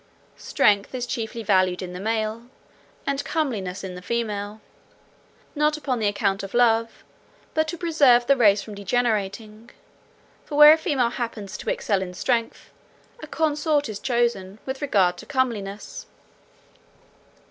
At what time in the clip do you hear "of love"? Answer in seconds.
6.41-7.03